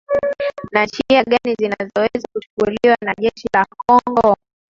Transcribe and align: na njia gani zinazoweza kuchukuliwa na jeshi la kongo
na 0.71 0.83
njia 0.85 1.23
gani 1.23 1.55
zinazoweza 1.59 2.27
kuchukuliwa 2.33 2.97
na 3.05 3.13
jeshi 3.19 3.49
la 3.53 3.65
kongo 3.77 4.35